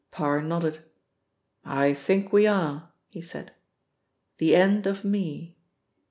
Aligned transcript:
Parr 0.09 0.41
nodded. 0.41 0.83
"I 1.63 1.93
think 1.93 2.33
we 2.33 2.47
are," 2.47 2.91
he 3.09 3.21
said. 3.21 3.53
"The 4.39 4.55
end 4.55 4.87
of 4.87 5.03
me." 5.05 5.55